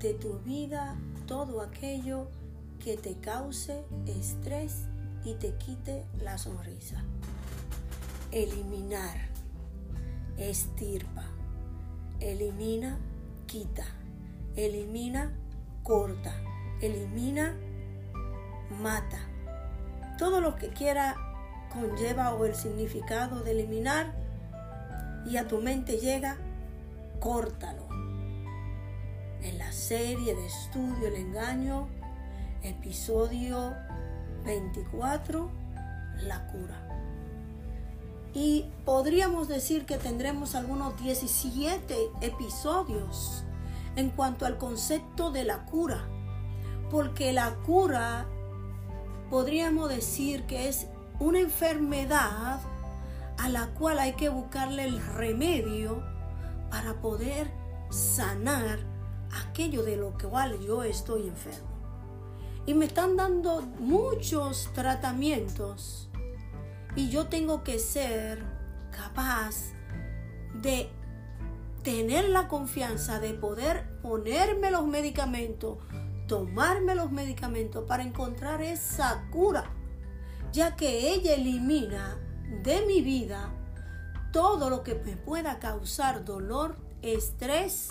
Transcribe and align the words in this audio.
de 0.00 0.14
tu 0.14 0.38
vida 0.38 0.96
todo 1.26 1.60
aquello 1.60 2.26
que 2.82 2.96
te 2.96 3.16
cause 3.16 3.84
estrés 4.06 4.86
y 5.24 5.34
te 5.34 5.54
quite 5.56 6.06
la 6.22 6.38
sonrisa. 6.38 7.04
Eliminar, 8.32 9.28
estirpa, 10.38 11.24
elimina, 12.18 12.98
quita, 13.46 13.84
elimina, 14.56 15.34
corta, 15.82 16.34
elimina, 16.80 17.54
mata. 18.80 19.18
Todo 20.16 20.40
lo 20.40 20.56
que 20.56 20.68
quiera 20.68 21.14
conlleva 21.74 22.34
o 22.34 22.46
el 22.46 22.54
significado 22.54 23.40
de 23.40 23.50
eliminar 23.50 24.14
y 25.26 25.36
a 25.36 25.46
tu 25.46 25.60
mente 25.60 25.98
llega, 25.98 26.38
córtalo 27.20 27.89
en 29.42 29.58
la 29.58 29.72
serie 29.72 30.34
de 30.34 30.46
estudio 30.46 31.08
El 31.08 31.16
engaño, 31.16 31.88
episodio 32.62 33.74
24, 34.44 35.50
la 36.22 36.46
cura. 36.48 36.86
Y 38.34 38.66
podríamos 38.84 39.48
decir 39.48 39.86
que 39.86 39.96
tendremos 39.96 40.54
algunos 40.54 41.00
17 41.02 41.96
episodios 42.20 43.44
en 43.96 44.10
cuanto 44.10 44.46
al 44.46 44.58
concepto 44.58 45.30
de 45.30 45.44
la 45.44 45.64
cura, 45.66 46.06
porque 46.90 47.32
la 47.32 47.54
cura 47.66 48.26
podríamos 49.30 49.88
decir 49.88 50.44
que 50.44 50.68
es 50.68 50.86
una 51.18 51.40
enfermedad 51.40 52.60
a 53.38 53.48
la 53.48 53.68
cual 53.68 53.98
hay 53.98 54.12
que 54.12 54.28
buscarle 54.28 54.84
el 54.84 55.04
remedio 55.14 56.02
para 56.70 57.00
poder 57.00 57.50
sanar 57.90 58.89
aquello 59.32 59.82
de 59.82 59.96
lo 59.96 60.16
cual 60.18 60.58
yo 60.60 60.82
estoy 60.82 61.28
enfermo. 61.28 61.68
Y 62.66 62.74
me 62.74 62.86
están 62.86 63.16
dando 63.16 63.62
muchos 63.62 64.70
tratamientos 64.74 66.08
y 66.96 67.08
yo 67.08 67.26
tengo 67.26 67.62
que 67.62 67.78
ser 67.78 68.42
capaz 68.90 69.72
de 70.54 70.90
tener 71.82 72.28
la 72.28 72.48
confianza 72.48 73.20
de 73.20 73.32
poder 73.34 74.00
ponerme 74.02 74.70
los 74.70 74.86
medicamentos, 74.86 75.78
tomarme 76.26 76.94
los 76.94 77.10
medicamentos 77.10 77.84
para 77.86 78.02
encontrar 78.02 78.60
esa 78.60 79.26
cura, 79.30 79.64
ya 80.52 80.76
que 80.76 81.12
ella 81.12 81.34
elimina 81.34 82.18
de 82.62 82.84
mi 82.86 83.00
vida 83.00 83.50
todo 84.32 84.70
lo 84.70 84.82
que 84.82 84.94
me 84.94 85.16
pueda 85.16 85.58
causar 85.58 86.24
dolor, 86.24 86.76
estrés 87.02 87.88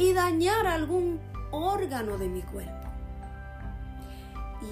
y 0.00 0.14
dañar 0.14 0.66
algún 0.66 1.20
órgano 1.50 2.16
de 2.16 2.26
mi 2.26 2.40
cuerpo. 2.40 2.88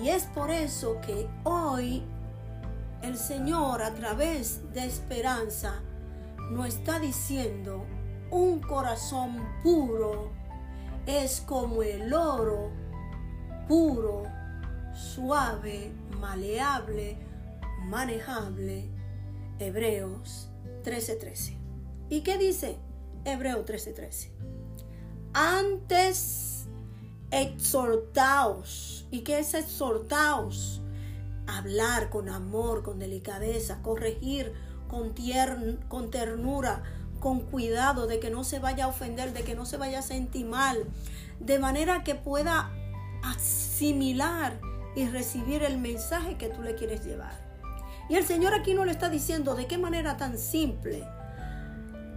Y 0.03 0.09
es 0.09 0.25
por 0.25 0.51
eso 0.51 1.03
que 1.03 1.29
hoy 1.45 2.03
el 3.03 3.19
Señor 3.19 3.83
a 3.83 3.93
través 3.93 4.73
de 4.73 4.87
esperanza 4.87 5.83
nos 6.51 6.69
está 6.69 6.99
diciendo, 6.99 7.85
un 8.31 8.61
corazón 8.61 9.37
puro 9.63 10.33
es 11.05 11.43
como 11.43 11.83
el 11.83 12.15
oro 12.15 12.71
puro, 13.69 14.23
suave, 14.95 15.93
maleable, 16.19 17.19
manejable. 17.85 18.89
Hebreos 19.59 20.49
13:13. 20.85 21.59
¿Y 22.09 22.23
qué 22.23 22.39
dice 22.39 22.79
Hebreo 23.27 23.67
13:13? 23.67 24.31
Antes 25.41 26.67
exhortaos. 27.31 29.07
¿Y 29.13 29.21
qué 29.21 29.39
es 29.39 29.55
exhortaos? 29.55 30.83
Hablar 31.47 32.11
con 32.11 32.29
amor, 32.29 32.83
con 32.83 32.99
delicadeza, 32.99 33.81
corregir 33.81 34.53
con, 34.89 35.15
con 35.87 36.11
ternura, 36.11 36.83
con 37.21 37.43
cuidado 37.43 38.09
de 38.09 38.19
que 38.19 38.31
no 38.31 38.43
se 38.43 38.59
vaya 38.59 38.87
a 38.87 38.89
ofender, 38.89 39.33
de 39.33 39.45
que 39.45 39.55
no 39.55 39.65
se 39.65 39.77
vaya 39.77 40.01
a 40.01 40.03
sentir 40.03 40.45
mal, 40.45 40.85
de 41.39 41.61
manera 41.61 42.03
que 42.03 42.17
pueda 42.17 42.73
asimilar 43.23 44.61
y 44.97 45.07
recibir 45.07 45.63
el 45.63 45.79
mensaje 45.79 46.37
que 46.37 46.49
tú 46.49 46.63
le 46.63 46.75
quieres 46.75 47.05
llevar. 47.05 47.47
Y 48.09 48.17
el 48.17 48.27
Señor 48.27 48.55
aquí 48.55 48.75
no 48.75 48.85
le 48.85 48.91
está 48.91 49.09
diciendo 49.09 49.55
de 49.55 49.69
qué 49.69 49.79
manera 49.79 50.17
tan 50.17 50.37
simple 50.37 51.07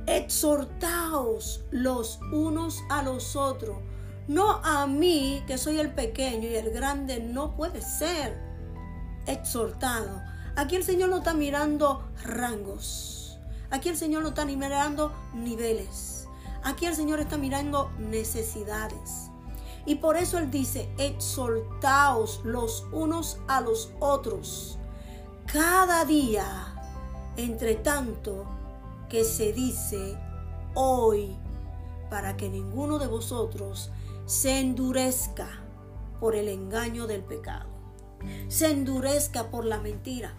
exhortaos 0.07 1.63
los 1.71 2.19
unos 2.31 2.83
a 2.89 3.03
los 3.03 3.35
otros. 3.35 3.77
No 4.27 4.61
a 4.63 4.87
mí, 4.87 5.43
que 5.47 5.57
soy 5.57 5.79
el 5.79 5.93
pequeño 5.93 6.47
y 6.47 6.55
el 6.55 6.69
grande, 6.71 7.19
no 7.19 7.55
puede 7.55 7.81
ser 7.81 8.39
exhortado. 9.25 10.21
Aquí 10.55 10.75
el 10.75 10.83
Señor 10.83 11.09
no 11.09 11.17
está 11.17 11.33
mirando 11.33 12.07
rangos. 12.23 13.39
Aquí 13.69 13.89
el 13.89 13.97
Señor 13.97 14.23
no 14.23 14.29
está 14.29 14.45
mirando 14.45 15.13
niveles. 15.33 16.27
Aquí 16.63 16.85
el 16.85 16.95
Señor 16.95 17.19
está 17.19 17.37
mirando 17.37 17.89
necesidades. 17.97 19.31
Y 19.85 19.95
por 19.95 20.17
eso 20.17 20.37
Él 20.37 20.51
dice, 20.51 20.89
exhortaos 20.97 22.41
los 22.43 22.85
unos 22.91 23.39
a 23.47 23.61
los 23.61 23.91
otros. 23.99 24.77
Cada 25.51 26.05
día, 26.05 26.75
entre 27.37 27.75
tanto, 27.75 28.45
que 29.11 29.25
se 29.25 29.51
dice 29.51 30.17
hoy 30.73 31.37
para 32.09 32.37
que 32.37 32.49
ninguno 32.49 32.97
de 32.97 33.07
vosotros 33.07 33.91
se 34.25 34.61
endurezca 34.61 35.49
por 36.21 36.33
el 36.33 36.47
engaño 36.47 37.07
del 37.07 37.21
pecado, 37.21 37.67
se 38.47 38.71
endurezca 38.71 39.51
por 39.51 39.65
la 39.65 39.81
mentira, 39.81 40.33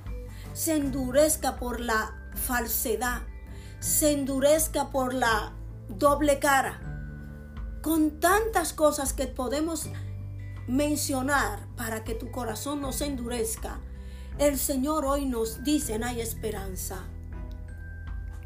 se 0.54 0.74
endurezca 0.76 1.56
por 1.56 1.80
la 1.80 2.30
falsedad, 2.34 3.20
se 3.78 4.12
endurezca 4.12 4.90
por 4.90 5.12
la 5.12 5.52
doble 5.90 6.38
cara, 6.38 6.80
con 7.82 8.20
tantas 8.20 8.72
cosas 8.72 9.12
que 9.12 9.26
podemos 9.26 9.90
mencionar 10.66 11.68
para 11.76 12.04
que 12.04 12.14
tu 12.14 12.30
corazón 12.30 12.80
no 12.80 12.92
se 12.92 13.04
endurezca. 13.04 13.82
El 14.38 14.58
Señor 14.58 15.04
hoy 15.04 15.26
nos 15.26 15.62
dice, 15.62 15.98
no 15.98 16.06
hay 16.06 16.22
esperanza 16.22 17.06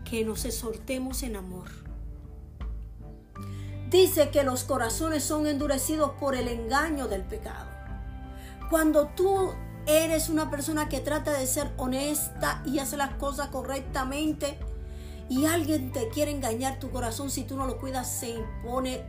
que 0.09 0.25
nos 0.25 0.45
exhortemos 0.45 1.23
en 1.23 1.37
amor. 1.37 1.69
Dice 3.91 4.31
que 4.31 4.43
los 4.43 4.65
corazones 4.65 5.25
son 5.25 5.47
endurecidos 5.47 6.13
por 6.19 6.35
el 6.35 6.49
engaño 6.49 7.09
del 7.09 7.23
pecado. 7.23 7.67
Cuando 8.71 9.09
tú 9.09 9.53
eres 9.87 10.29
una 10.29 10.51
persona 10.51 10.89
que 10.89 11.01
trata 11.01 11.33
de 11.33 11.47
ser 11.47 11.73
honesta 11.77 12.63
y 12.65 12.81
hace 12.81 12.97
las 12.97 13.15
cosas 13.15 13.49
correctamente 13.49 14.59
y 15.29 15.47
alguien 15.47 15.93
te 15.93 16.09
quiere 16.09 16.33
engañar 16.33 16.79
tu 16.81 16.91
corazón, 16.91 17.31
si 17.31 17.45
tú 17.45 17.57
no 17.57 17.67
lo 17.67 17.79
cuidas, 17.79 18.11
se 18.11 18.43
pone 18.65 19.05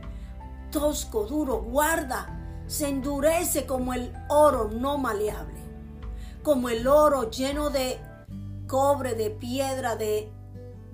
tosco, 0.70 1.26
duro, 1.26 1.62
guarda, 1.62 2.62
se 2.66 2.88
endurece 2.88 3.66
como 3.66 3.94
el 3.94 4.12
oro 4.28 4.70
no 4.70 4.98
maleable, 4.98 5.60
como 6.42 6.68
el 6.68 6.86
oro 6.86 7.30
lleno 7.30 7.70
de 7.70 7.98
cobre, 8.66 9.14
de 9.14 9.30
piedra, 9.30 9.96
de 9.96 10.30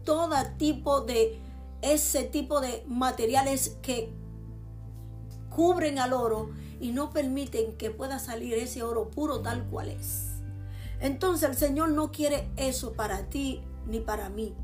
todo 0.04 0.36
tipo 0.56 1.00
de 1.00 1.40
ese 1.82 2.24
tipo 2.24 2.60
de 2.60 2.84
materiales 2.86 3.76
que 3.82 4.12
cubren 5.50 5.98
al 5.98 6.12
oro 6.12 6.50
y 6.80 6.92
no 6.92 7.10
permiten 7.10 7.76
que 7.76 7.90
pueda 7.90 8.18
salir 8.18 8.54
ese 8.54 8.82
oro 8.82 9.10
puro 9.10 9.40
tal 9.40 9.64
cual 9.68 9.90
es. 9.90 10.30
Entonces 11.00 11.48
el 11.48 11.56
Señor 11.56 11.90
no 11.90 12.10
quiere 12.10 12.50
eso 12.56 12.92
para 12.92 13.28
ti 13.28 13.62
ni 13.86 14.00
para 14.00 14.28
mí. 14.30 14.54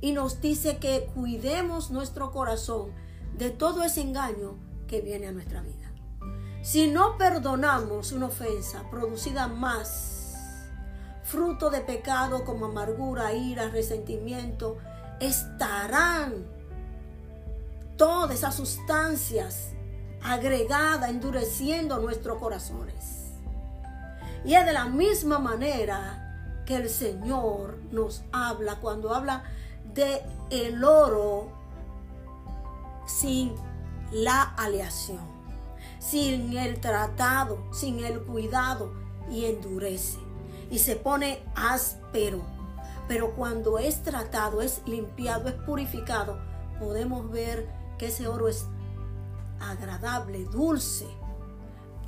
Y 0.00 0.12
nos 0.12 0.40
dice 0.40 0.78
que 0.78 1.10
cuidemos 1.14 1.90
nuestro 1.90 2.32
corazón 2.32 2.92
de 3.36 3.50
todo 3.50 3.84
ese 3.84 4.00
engaño 4.00 4.56
que 4.88 5.00
viene 5.00 5.28
a 5.28 5.32
nuestra 5.32 5.62
vida. 5.62 5.92
Si 6.62 6.86
no 6.86 7.16
perdonamos 7.18 8.12
una 8.12 8.26
ofensa 8.26 8.88
producida 8.90 9.48
más 9.48 10.21
fruto 11.32 11.70
de 11.70 11.80
pecado 11.80 12.44
como 12.44 12.66
amargura, 12.66 13.32
ira, 13.32 13.70
resentimiento, 13.70 14.76
estarán 15.18 16.44
todas 17.96 18.36
esas 18.36 18.54
sustancias 18.54 19.70
agregada, 20.22 21.08
endureciendo 21.08 22.00
nuestros 22.00 22.38
corazones. 22.38 23.30
Y 24.44 24.52
es 24.56 24.66
de 24.66 24.74
la 24.74 24.84
misma 24.84 25.38
manera 25.38 26.62
que 26.66 26.76
el 26.76 26.90
Señor 26.90 27.78
nos 27.90 28.22
habla 28.30 28.76
cuando 28.76 29.14
habla 29.14 29.42
de 29.94 30.22
el 30.50 30.84
oro 30.84 31.50
sin 33.06 33.54
la 34.12 34.42
aleación, 34.42 35.26
sin 35.98 36.58
el 36.58 36.78
tratado, 36.78 37.72
sin 37.72 38.04
el 38.04 38.20
cuidado 38.20 38.92
y 39.30 39.46
endurece 39.46 40.31
y 40.72 40.78
se 40.78 40.96
pone 40.96 41.38
áspero. 41.54 42.42
Pero 43.06 43.36
cuando 43.36 43.78
es 43.78 44.02
tratado, 44.02 44.62
es 44.62 44.80
limpiado, 44.86 45.48
es 45.48 45.54
purificado, 45.54 46.40
podemos 46.80 47.30
ver 47.30 47.68
que 47.98 48.06
ese 48.06 48.26
oro 48.26 48.48
es 48.48 48.66
agradable, 49.60 50.44
dulce. 50.46 51.06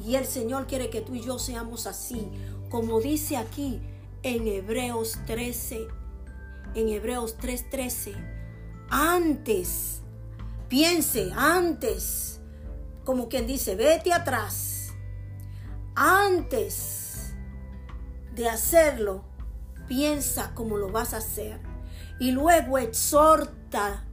Y 0.03 0.17
el 0.17 0.25
Señor 0.25 0.67
quiere 0.67 0.89
que 0.89 1.03
tú 1.03 1.15
y 1.15 1.21
yo 1.21 1.39
seamos 1.39 1.87
así, 1.87 2.33
como 2.71 3.01
dice 3.01 3.37
aquí 3.37 3.83
en 4.23 4.49
Hebreos 4.49 5.19
13, 5.27 5.87
en 6.75 6.89
Hebreos 6.89 7.37
3:13. 7.39 8.15
Antes, 8.89 10.01
piense, 10.69 11.31
antes, 11.37 12.41
como 13.05 13.29
quien 13.29 13.47
dice, 13.47 13.77
vete 13.77 14.13
atrás. 14.13 14.89
Antes 15.95 17.04
de 18.35 18.49
hacerlo, 18.49 19.25
piensa 19.87 20.53
cómo 20.55 20.77
lo 20.77 20.91
vas 20.91 21.15
a 21.15 21.19
hacer. 21.19 21.61
Y 22.19 22.33
luego 22.33 22.79
exhorta 22.79 24.05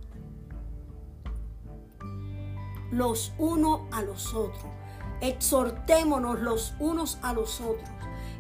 los 2.92 3.34
unos 3.38 3.82
a 3.92 4.02
los 4.02 4.34
otros. 4.34 4.66
Exhortémonos 5.22 6.40
los 6.40 6.74
unos 6.80 7.18
a 7.22 7.34
los 7.34 7.62
otros. 7.62 7.90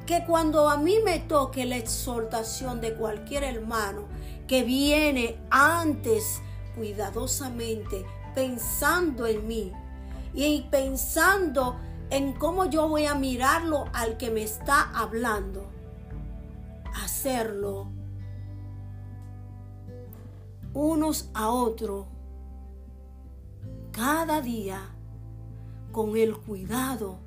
Que 0.05 0.25
cuando 0.25 0.69
a 0.69 0.77
mí 0.77 0.97
me 1.03 1.19
toque 1.19 1.65
la 1.65 1.77
exhortación 1.77 2.81
de 2.81 2.95
cualquier 2.95 3.43
hermano 3.43 4.05
que 4.47 4.63
viene 4.63 5.39
antes 5.49 6.41
cuidadosamente 6.75 8.05
pensando 8.33 9.27
en 9.27 9.47
mí 9.47 9.71
y 10.33 10.61
pensando 10.71 11.77
en 12.09 12.33
cómo 12.33 12.65
yo 12.65 12.87
voy 12.87 13.05
a 13.05 13.15
mirarlo 13.15 13.85
al 13.93 14.17
que 14.17 14.29
me 14.29 14.43
está 14.43 14.89
hablando, 14.93 15.70
hacerlo 17.21 17.87
unos 20.73 21.29
a 21.35 21.51
otros 21.51 22.07
cada 23.91 24.41
día 24.41 24.89
con 25.91 26.17
el 26.17 26.35
cuidado, 26.35 27.19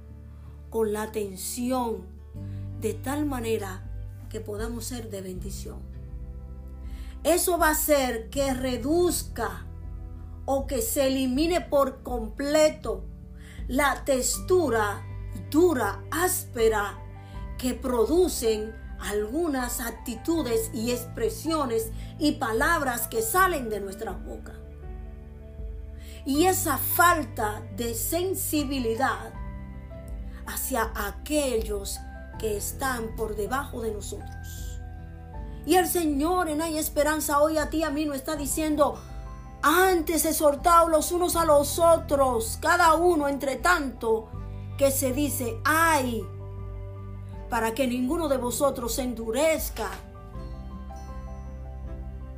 con 0.68 0.92
la 0.92 1.02
atención, 1.02 2.06
de 2.80 2.94
tal 2.94 3.24
manera 3.24 3.88
que 4.30 4.40
podamos 4.40 4.86
ser 4.86 5.10
de 5.10 5.20
bendición. 5.20 5.78
Eso 7.22 7.56
va 7.56 7.68
a 7.68 7.72
hacer 7.72 8.30
que 8.30 8.52
reduzca 8.52 9.64
o 10.44 10.66
que 10.66 10.82
se 10.82 11.06
elimine 11.06 11.60
por 11.60 12.02
completo 12.02 13.04
la 13.68 14.04
textura 14.04 15.06
dura, 15.52 16.02
áspera 16.10 16.98
que 17.58 17.74
producen 17.74 18.83
algunas 19.00 19.80
actitudes 19.80 20.70
y 20.72 20.92
expresiones 20.92 21.90
y 22.18 22.32
palabras 22.32 23.06
que 23.08 23.22
salen 23.22 23.68
de 23.68 23.80
nuestra 23.80 24.12
boca. 24.12 24.52
Y 26.24 26.46
esa 26.46 26.78
falta 26.78 27.62
de 27.76 27.94
sensibilidad 27.94 29.32
hacia 30.46 30.90
aquellos 30.94 31.98
que 32.38 32.56
están 32.56 33.14
por 33.16 33.36
debajo 33.36 33.82
de 33.82 33.92
nosotros. 33.92 34.80
Y 35.66 35.76
el 35.76 35.86
Señor 35.86 36.48
en 36.48 36.60
Hay 36.62 36.78
Esperanza 36.78 37.40
hoy 37.40 37.58
a 37.58 37.70
ti 37.70 37.82
a 37.82 37.90
mí 37.90 38.04
nos 38.04 38.16
está 38.16 38.36
diciendo, 38.36 38.98
antes 39.62 40.26
exhortaos 40.26 40.90
los 40.90 41.10
unos 41.10 41.36
a 41.36 41.44
los 41.44 41.78
otros, 41.78 42.58
cada 42.60 42.94
uno 42.94 43.28
entre 43.28 43.56
tanto 43.56 44.28
que 44.76 44.90
se 44.90 45.12
dice, 45.12 45.58
ay, 45.64 46.22
para 47.54 47.72
que 47.72 47.86
ninguno 47.86 48.26
de 48.26 48.36
vosotros 48.36 48.98
endurezca 48.98 49.88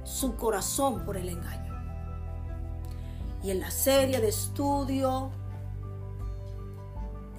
su 0.05 0.37
corazón 0.37 1.07
por 1.07 1.17
el 1.17 1.31
engaño 1.31 1.75
y 3.43 3.51
en 3.51 3.61
la 3.61 3.71
serie 3.71 4.21
de 4.21 4.29
estudio, 4.29 5.31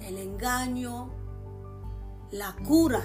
el 0.00 0.18
engaño, 0.18 1.10
la 2.32 2.56
cura. 2.66 3.04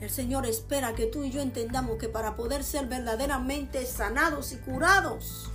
El 0.00 0.08
Señor 0.08 0.46
espera 0.46 0.94
que 0.94 1.06
tú 1.06 1.24
y 1.24 1.32
yo 1.32 1.40
entendamos 1.40 1.96
que 1.96 2.08
para 2.08 2.36
poder 2.36 2.62
ser 2.62 2.86
verdaderamente 2.86 3.84
sanados 3.86 4.52
y 4.52 4.58
curados, 4.58 5.50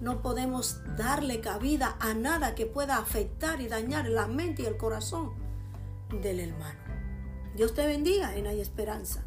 no 0.00 0.22
podemos 0.22 0.80
darle 0.96 1.40
cabida 1.40 1.96
a 2.00 2.14
nada 2.14 2.56
que 2.56 2.66
pueda 2.66 2.96
afectar 2.96 3.60
y 3.60 3.68
dañar 3.68 4.08
la 4.08 4.26
mente 4.26 4.62
y 4.62 4.66
el 4.66 4.76
corazón 4.76 5.34
del 6.10 6.40
hermano. 6.40 6.85
Dios 7.56 7.72
te 7.72 7.86
bendiga 7.86 8.36
en 8.36 8.46
Hay 8.46 8.60
Esperanza. 8.60 9.24